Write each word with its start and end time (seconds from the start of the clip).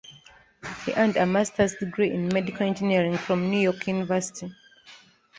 He 0.83 0.93
earned 0.95 1.15
a 1.15 1.27
master's 1.27 1.75
degree 1.75 2.09
in 2.09 2.27
medical 2.33 2.65
engineering 2.65 3.17
from 3.19 3.51
New 3.51 3.59
York 3.59 3.85
University. 3.85 4.51